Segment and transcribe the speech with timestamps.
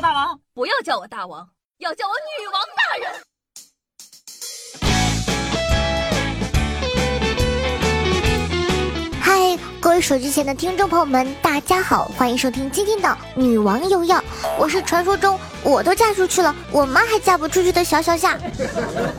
[0.00, 3.10] 大王，不要叫我大王，要叫我女王大人。
[9.20, 14.22] 嗨，各位手机前的听众朋友们，大家好，欢迎收听今天的女王有药，
[14.56, 18.38] 我是传说中我都嫁出去了，我妈还嫁不出去的小小夏。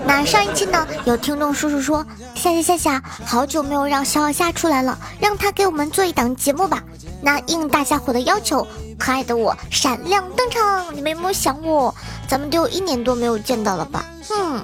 [0.05, 6.82] 那上一期呢，有听众叔叔说，夏夏夏夏，好久没有让小小夏出来了，让他给我们做一档节目吧。
[7.21, 8.66] 那应大家伙的要求，
[9.00, 10.93] 可爱的我闪亮登场。
[10.93, 11.95] 你们有没有想我？
[12.27, 14.05] 咱们都有一年多没有见到了吧？
[14.27, 14.62] 哼，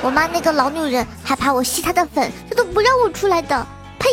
[0.00, 3.66] 我妈那个老女人还怕我吸她的粉，她都不让我出来的。
[3.98, 4.08] 呸！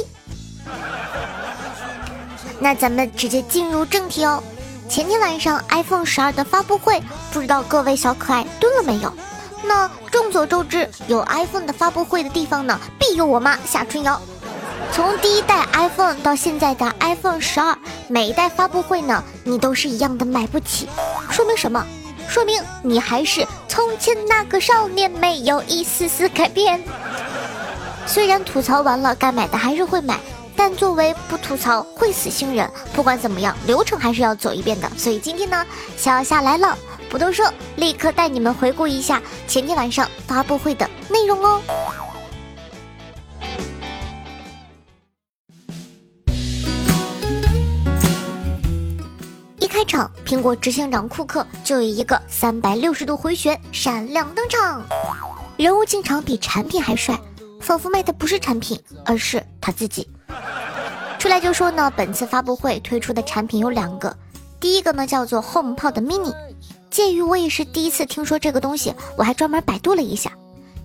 [2.60, 4.44] 那咱们直接进入正题哦。
[4.90, 9.14] 前天晚上 iPhone 十二的发布会，不知道各位小可爱蹲了没有？
[9.64, 14.20] 那众所周知，有 iPhone 的发布会的地方呢，必有我妈夏春瑶。
[14.92, 17.77] 从第一代 iPhone 到现在的 iPhone 十二，
[18.10, 20.88] 每一代发布会呢，你都是一样的买不起，
[21.30, 21.86] 说明什么？
[22.30, 26.82] 说明你还是从前那个少年，没有一丝丝改变。
[28.06, 30.20] 虽然吐槽完了，该买的还是会买，
[30.56, 34.90] 但作为不吐槽会死星人，不管怎么样，流程还是要走一遍的。
[34.98, 35.66] 所以今天呢，
[35.98, 36.78] 小夏来了，
[37.10, 41.62] 不多说，立刻带你们回顾一下前天晚上发布会的内容哦。
[49.98, 54.86] 场，苹果执行长库克就有一个三百六十度回旋，闪亮登场。
[55.58, 57.20] 人物进场比产品还帅，
[57.60, 60.08] 仿佛卖的不是产品，而是他自己。
[61.18, 64.16] 出来就说呢，本次发布会推出的产品有两个，
[64.60, 66.32] 第一个呢叫做 HomePod Mini。
[66.92, 70.32] 鉴于我也是第一次听说这个东西，我还专门百度了一下。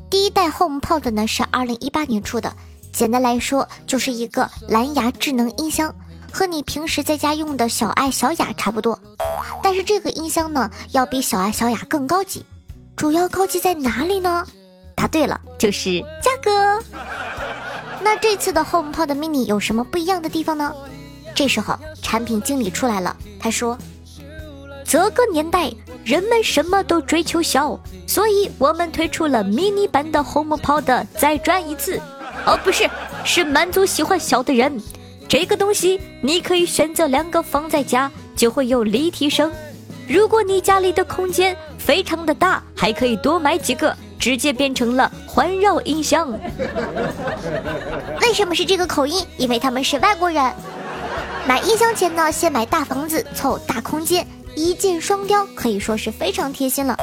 [0.08, 2.50] 第一代 HomePod 呢是二零一八年出的，
[2.94, 5.94] 简单来说就是一个蓝牙智能音箱。
[6.32, 8.98] 和你平时在家用的小爱小雅差不多，
[9.62, 12.44] 但是这个音箱呢，要比小爱小雅更高级。
[12.96, 14.44] 主要高级在哪里呢？
[14.96, 16.82] 答对了，就是价格。
[18.00, 20.72] 那这次的 HomePod Mini 有什么不一样的地方呢？
[21.34, 23.76] 这时候产品经理出来了，他说
[24.84, 25.70] ：“这个年代
[26.04, 32.00] 人们什么都追求小，所以我们推出了 mini 版的 HomePod 再转一次。
[32.46, 32.88] 哦，不是，
[33.24, 34.80] 是满足喜欢小的人。”
[35.32, 39.50] 这个东西你可以选择两个放在家，就会有立体声。
[40.06, 46.30] 如果你家里的空间非常的大，还可以多买几个，直接变成了环绕音箱。
[48.20, 49.26] 为什么是这个口音？
[49.38, 50.52] 因为他们是外国人。
[51.46, 56.94] 买音箱前呢，先买大房子凑大空间，一箭双雕，可以说是非常贴心了。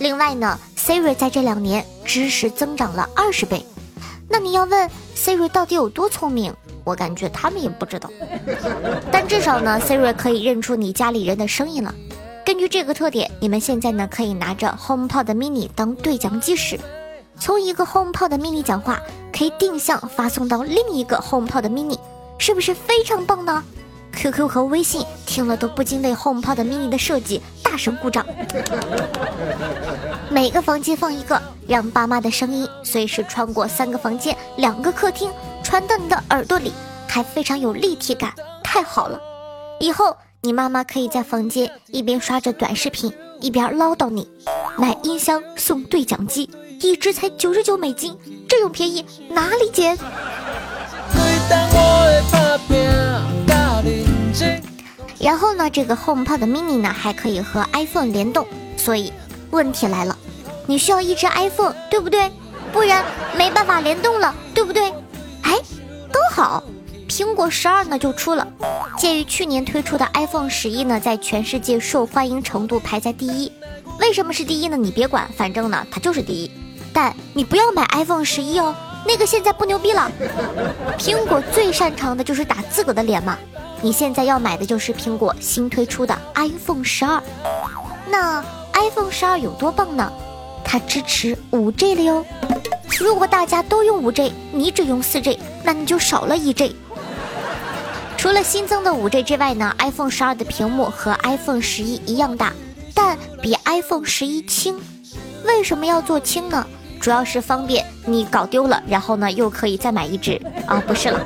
[0.00, 3.64] 另外呢，Siri 在这两年知识增长了二十倍。
[4.28, 6.54] 那你要问 Siri 到底有多聪明？
[6.84, 8.10] 我感觉他们也不知道，
[9.10, 11.94] 但至少呢，Siri 可以认出你家里人的声音了。
[12.44, 16.78] 根据这个特点，你们现在呢可以拿着 HomePod Mini 当对讲机使，
[17.40, 19.00] 从一个 HomePod Mini 讲话，
[19.32, 21.98] 可以定向发送到另一个 HomePod Mini，
[22.38, 23.64] 是不是非常棒呢
[24.12, 28.26] ？QQ 和微信听了都不禁为 HomePod Mini 的设计大声鼓掌。
[30.28, 35.30] 每个房间放一个，让爸妈的声音随时穿过三个房间、两个客厅。
[35.64, 36.72] 传到你的耳朵里，
[37.08, 38.32] 还非常有立体感，
[38.62, 39.18] 太好了！
[39.80, 44.28] 以后你妈妈可以在房间一边刷着短视频，一边唠叨你
[44.78, 46.48] 买音箱送对讲机，
[46.80, 48.16] 一只才九十九美金，
[48.48, 49.98] 这种便宜哪里捡？
[55.18, 58.46] 然后呢，这个 HomePod Mini 呢还可以和 iPhone 联动，
[58.76, 59.12] 所以
[59.50, 60.16] 问题来了，
[60.66, 62.30] 你需要一只 iPhone，对不对？
[62.72, 63.04] 不然
[63.36, 64.92] 没办法联动了，对不对？
[66.34, 66.60] 好，
[67.08, 68.44] 苹果十二呢就出了。
[68.98, 73.52] 鉴于去年推出的 iPhone 十一呢，在全世界受欢迎程度排在第一。
[74.00, 74.76] 为什么是第一呢？
[74.76, 76.50] 你别管，反正呢它就是第一。
[76.92, 78.74] 但你不要买 iPhone 十一哦，
[79.06, 80.10] 那个现在不牛逼了。
[80.98, 83.38] 苹果最擅长的就是打自个的脸嘛。
[83.80, 87.22] 你现在要买的就是苹果新推出的 iPhone 十二。
[88.08, 90.12] 那 iPhone 十二有多棒呢？
[90.64, 92.26] 它支持五 G 了哟。
[93.02, 96.76] 如果大家都用五 G，你只用四 G，那你就少了一 G。
[98.16, 102.52] 除了新增的五 G 之外呢，iPhone 十二的屏幕和 iPhone 十一一样大，
[102.94, 104.78] 但比 iPhone 十一轻。
[105.44, 106.66] 为什么要做轻呢？
[107.00, 111.20] 主要是方便你搞丢了，然后呢又可以再买一只啊，不是了，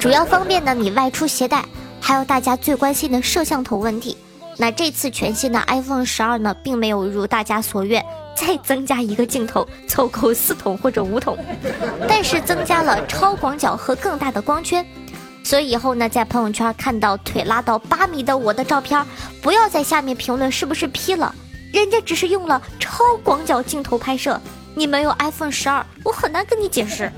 [0.00, 1.64] 主要方便呢你外出携带，
[2.00, 4.16] 还有大家最关心的摄像头问题。
[4.60, 8.04] 那这次全新的 iPhone 十二呢，并没有如大家所愿。
[8.36, 11.36] 再增加一个镜头，凑够四筒或者五筒，
[12.06, 14.84] 但是增加了超广角和更大的光圈。
[15.42, 19.02] 所以以后呢，在朋友圈看到腿拉到八米的我的照片，
[19.42, 21.34] 不要在下面评论是不是 P 了，
[21.72, 24.38] 人家只是用了超广角镜头拍摄。
[24.74, 27.10] 你没有 iPhone 十二，我很难跟你解释。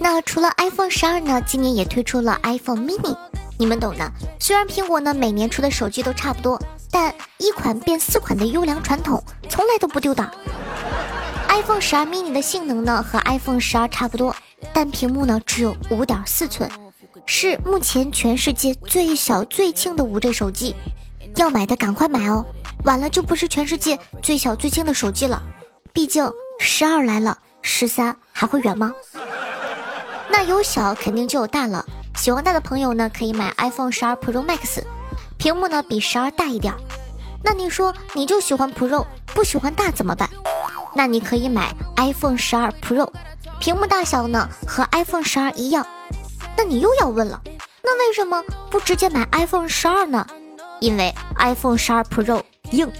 [0.00, 1.42] 那除了 iPhone 十二呢？
[1.46, 3.16] 今年也推出了 iPhone mini，
[3.58, 4.10] 你们懂的。
[4.38, 6.60] 虽然苹果呢每年出的手机都差不多，
[6.90, 10.30] 但一款变四款的优良传统从来都不丢的。
[11.48, 14.34] iPhone 十二 mini 的性能呢和 iPhone 十二差不多，
[14.72, 16.70] 但屏幕呢只有五点四寸，
[17.26, 20.74] 是目前全世界最小最轻的五 G 手机。
[21.36, 22.44] 要买的赶快买哦，
[22.84, 25.42] 晚了就不是全世界最小最轻的手机了。
[25.92, 26.30] 毕竟
[26.60, 28.92] 十二来了，十三还会远吗？
[30.30, 31.84] 那有小肯定就有大了。
[32.16, 34.82] 喜欢大的朋友呢，可以买 iPhone 十二 Pro Max，
[35.36, 36.74] 屏幕呢比十二大一点。
[37.42, 40.28] 那你说你就喜欢 Pro，不喜欢大怎么办？
[40.94, 43.08] 那你可以买 iPhone 十二 Pro，
[43.60, 45.86] 屏幕大小呢和 iPhone 十二一样。
[46.56, 47.40] 那你又要问了，
[47.82, 50.26] 那为什么不直接买 iPhone 十二呢？
[50.80, 52.42] 因为 iPhone 十二 Pro
[52.72, 52.90] 硬，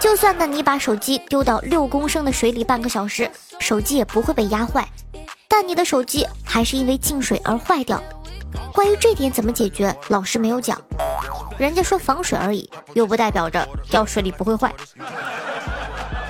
[0.00, 3.28] 就算呢你把手机丢到六公升的水里半个小时，
[3.58, 4.88] 手机也不会被压坏。
[5.48, 8.00] 但你的手机还是因为进水而坏掉。
[8.72, 10.80] 关于这点怎么解决，老师没有讲。
[11.58, 14.72] 人家说防水而已，又不代表着掉水里不会坏。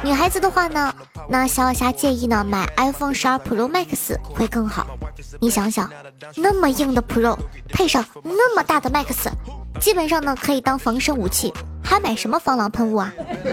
[0.03, 0.95] 女孩子的话呢，
[1.29, 4.87] 那小小霞建议呢买 iPhone 十二 Pro Max 会更好。
[5.41, 5.91] 你想想，
[6.37, 7.37] 那么硬的 Pro
[7.69, 9.29] 配上那么大的 Max，
[9.81, 13.13] 基本上呢可以当防身武器，还买什么防狼喷雾啊？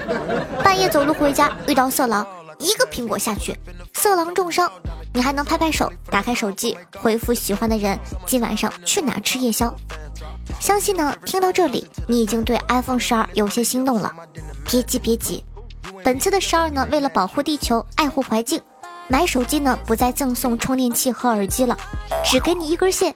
[0.63, 2.25] 半夜走路回家遇到色狼，
[2.59, 3.57] 一个苹果下去，
[3.93, 4.71] 色狼重伤。
[5.13, 9.73] 你还能拍拍手，打开手机回复喜欢的人，今晚上去哪吃夜宵？
[10.59, 14.13] 相信呢，听到这里，你已经对 iPhone 十二有些心动了。
[14.69, 15.43] 别急别急，
[16.03, 18.61] 本次的十二呢，为了保护地球、爱护环境，
[19.07, 21.77] 买手机呢不再赠送充电器和耳机了，
[22.23, 23.15] 只给你一根线。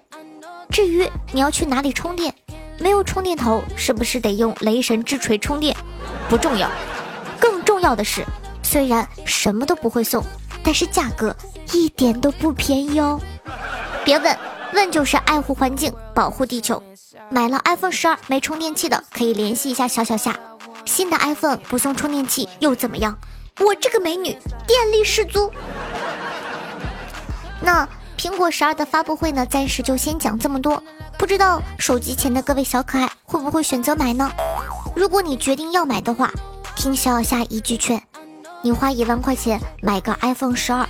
[0.70, 2.34] 至于你要去哪里充电，
[2.80, 5.76] 没有充电头，是不是得用雷神之锤充电？
[6.30, 6.70] 不重要，
[7.40, 8.24] 更重要的是，
[8.72, 10.24] 虽然什么都不会送，
[10.64, 11.36] 但是价格。
[11.74, 13.20] 一点都不便宜哦！
[14.04, 14.38] 别问，
[14.74, 16.82] 问就是爱护环境、保护地球。
[17.30, 20.36] 买了 iPhone 十二没充电器的，可以联系一下小小夏。
[20.86, 23.18] 新的 iPhone 不送充电器又怎么样？
[23.60, 24.36] 我这个美女
[24.68, 25.52] 电力十足。
[27.62, 27.88] 那
[28.18, 30.84] 苹果十二的发布会呢，暂时就先讲这么多。
[31.18, 34.32] 不知道手机前的各位小可爱会不会选择买呢？
[34.96, 36.32] 如果你决定要买的话，
[36.76, 38.02] 听小小夏一句劝，
[38.62, 40.88] 你花一万块钱买个 iPhone 十二。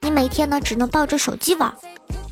[0.00, 1.72] 你每天呢只能抱着手机玩，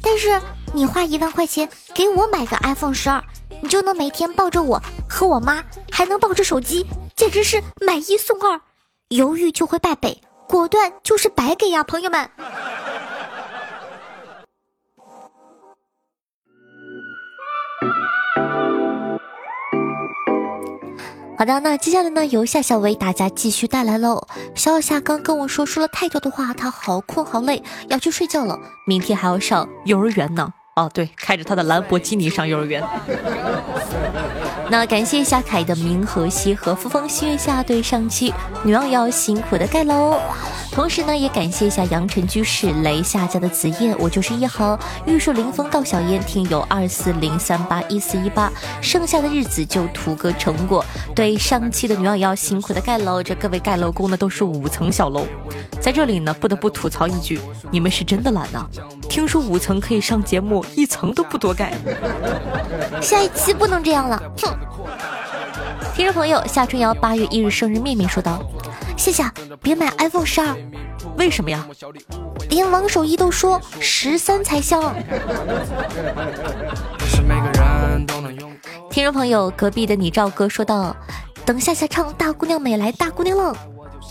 [0.03, 0.41] 但是
[0.73, 3.23] 你花一万块钱给我买个 iPhone 十二，
[3.63, 6.85] 你就能每天抱着我和我妈，还能抱着手机，
[7.15, 8.61] 简直是买一送二，
[9.09, 12.29] 犹豫就会败北，果断就是白给呀，朋友们。
[21.41, 24.29] 好的，那接下来呢，由夏夏为大家继续带来喽。
[24.55, 28.59] 小小夏刚跟我说说了太多的话，他好困好累，要去睡觉了。
[28.87, 30.53] 明天还要上幼儿园呢。
[30.77, 32.87] 哦，对，开着他的兰博基尼上幼儿园。
[34.69, 40.21] 那感谢一下凯的明和西和复风新月下对上期女王要辛苦的盖楼。
[40.73, 48.51] 同时呢，也感谢一下阳城居士雷下家的紫燕，我就是一号玉树临风到小燕听友二四零三八一四一八，
[48.81, 50.85] 剩下的日子就图个成果。
[51.15, 55.27] 对上期的女王要辛苦的盖楼，这各位盖楼工呢都是五层小楼，
[55.81, 58.67] 在这里呢不得不吐槽一句，你们是真的懒呐！
[59.09, 61.75] 听说五层可以上节目，一层都不多盖。
[63.03, 64.57] 下一期不能这样了，哼！
[65.95, 68.41] 听众朋友夏春瑶八月一日生日面面说道。
[69.01, 69.25] 谢谢，
[69.63, 70.55] 别买 iPhone 十二，
[71.17, 71.67] 为什么呀？
[72.51, 74.95] 连王守义都说十三才香。
[78.91, 80.95] 听众朋友，隔壁的你赵哥说道
[81.47, 83.57] ：“等夏夏唱《大姑娘美》来，大姑娘浪。”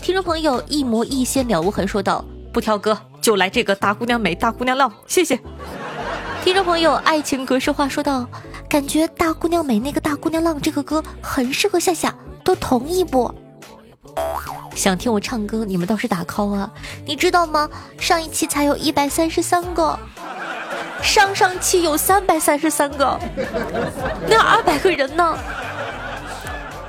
[0.02, 5.38] 听众朋友，一模一仙了无痕说道：“不挑歌，就来这个《大姑娘美》，大姑娘浪。”谢谢。
[6.42, 8.26] 听众朋友，爱情格式化说道
[8.68, 13.32] ：“感觉《大姑娘美》那个《大姑娘浪》这个歌很适合夏夏，都同意不？
[14.74, 16.70] 想听我唱歌，你们倒是打 call 啊！
[17.04, 17.68] 你知道吗？
[17.98, 19.98] 上一期才有一百三十三个，
[21.02, 23.18] 上上期有三百三十三个，
[24.28, 25.36] 那二百个人呢？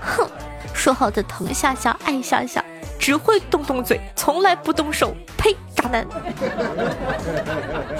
[0.02, 0.26] 哼，
[0.74, 2.64] 说好的疼夏夏爱夏夏，
[2.98, 5.56] 只会动动嘴，从来不动手，呸！
[5.76, 6.08] 渣男。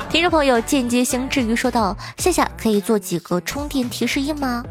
[0.10, 4.64] 听众朋友间接性至于说道：“夏夏可以做几个充电提示音吗？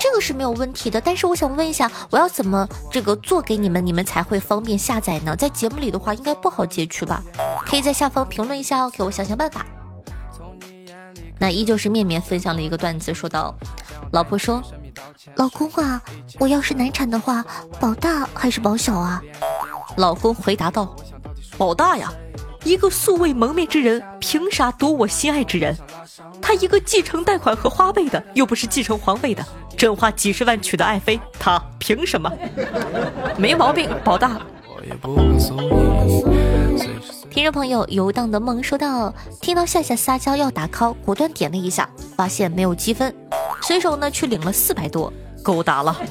[0.00, 5.36] 这个是没有问题的，但是我想问一下，我要怎么这个做给你们，你们才会方便下载呢？
[5.36, 7.22] 在节目里的话，应该不好截取吧？
[7.66, 9.64] 可以在下方评论一下哦，给我想想办法。
[11.38, 13.54] 那依旧是面面分享了一个段子，说道
[14.10, 14.62] ：“老婆说，
[15.36, 16.00] 老公啊，
[16.38, 17.44] 我要是难产的话，
[17.78, 19.22] 保大还是保小啊？”
[19.96, 20.96] 老公回答道
[21.58, 22.10] ：“保大呀，
[22.64, 25.76] 一个素未谋面之人，凭啥夺我心爱之人？
[26.40, 29.44] 他一个继承贷款和花呗的，又不是继承皇位的，
[29.80, 32.30] 真花几十万娶的爱妃，他凭什么？
[33.38, 34.38] 没毛病，保大。”
[37.30, 39.10] 听众朋友游荡的梦说道
[39.40, 43.14] ：“听到夏夏撒娇要打 call，果断点了一下，发现没有积分，
[43.62, 45.10] 随手呢去领了四百多，
[45.42, 45.96] 够打了。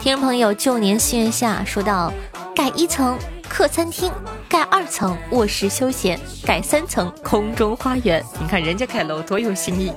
[0.00, 2.10] 听众朋友旧年新月下说道
[2.56, 3.14] ：“盖一层
[3.48, 4.12] 客餐厅，
[4.48, 8.24] 盖二层卧室休闲，盖三层空中花园。
[8.40, 9.92] 你看人家盖楼多有新意。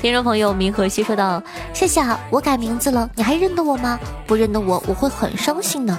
[0.00, 3.98] 听众朋友，明和熙说道：“夏夏，我改名字了，你还认得我吗？
[4.26, 5.98] 不认得我，我会很伤心的。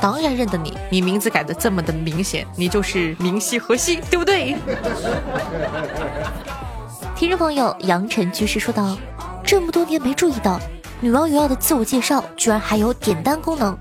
[0.00, 4.56] 当然认得你，你名字改的这么的明显，你就是明熙和熙，对不对？”
[7.16, 8.96] 听众朋友，杨晨居士说道
[9.44, 10.58] ：“这么多年没注意到，
[11.00, 13.76] 女王有要的自我介绍居然还有点单功能，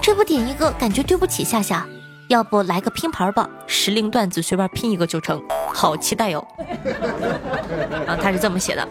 [0.00, 1.86] 这不点一个感觉对不起夏夏。
[2.28, 5.42] 要不来个拼盘吧，时令段子随便拼一个就成，
[5.74, 6.46] 好期待哟。
[8.06, 8.88] ”然后他是这么写的。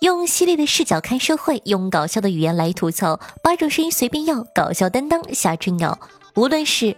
[0.00, 5.96] 用犀利的视角看社会，用搞笑的语言来吐槽，八种声音随便要，搞笑担当夏春瑶。
[6.34, 6.96] 无论是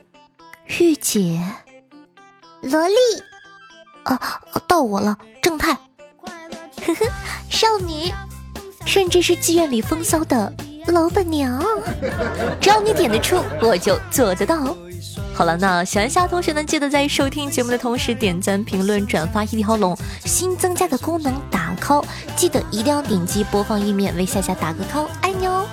[0.78, 1.42] 御姐、
[2.62, 2.94] 萝莉，
[4.04, 7.06] 啊，到我了，正太，呵呵，
[7.50, 8.11] 少女，
[8.87, 10.52] 甚至是妓院里风骚的
[10.93, 11.62] 老板娘，
[12.61, 14.76] 只要你点得出，我就做得到。
[15.35, 19.97] 好了，那喜欢夏同学呢，记得在收听节目的同时点赞、评论、转发一条龙。
[20.25, 25.66] 新增加的功能打 call，记得一定要点击播放页面为夏夏打个 call，爱你哦。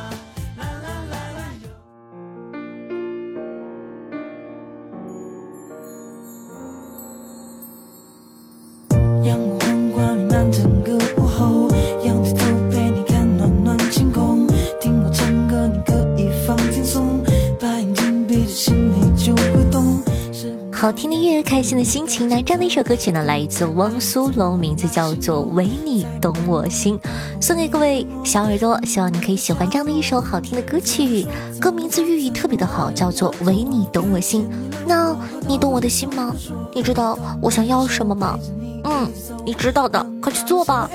[20.84, 22.28] 好听的音乐，开心的心情。
[22.28, 27.00] 那这样的一首歌曲呢，来自汪苏泷，名字叫做《唯你懂我心》，
[27.42, 28.78] 送给各位小耳朵。
[28.84, 31.26] 希望你可以喜欢这样的一首好听的歌曲。
[31.58, 34.42] 歌名字寓意特别的好，叫做《唯你懂我心》。
[34.86, 35.16] 那
[35.48, 36.36] 你懂我的心吗？
[36.76, 38.38] 你知道我想要什么吗？
[38.86, 39.10] 嗯，
[39.46, 40.90] 你知道的，快去做吧。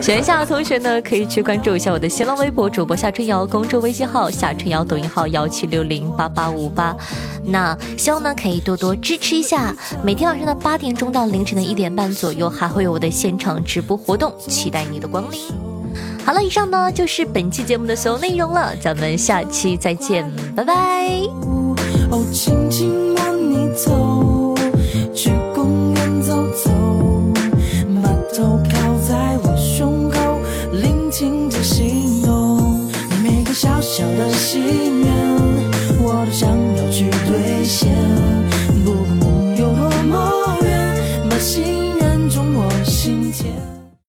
[0.00, 6.96] 喜欢夏的同学呢，可以去关注一下我的新浪微博主播夏春瑶，公众微信号夏春瑶，抖音号幺七六零八八五八。
[7.44, 9.74] 那希望呢，可以多多支持一下。
[10.02, 15.40] 每天晚上的八点钟到凌晨的一点半左右，还会有我的现场直播活动，期待你的光临。
[16.24, 20.74] 好了，以上呢就是本期节目的所有内容了，咱们下期再见，拜拜。
[22.10, 23.14] 哦，轻轻
[23.50, 24.54] 你走。
[25.14, 25.30] 去